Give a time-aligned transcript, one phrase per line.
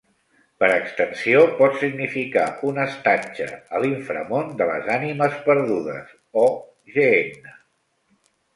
[0.61, 3.47] Per extensió, pot significar un estatge
[3.79, 6.49] a l'inframón de les ànimes perdudes, o
[6.97, 7.57] Gehenna.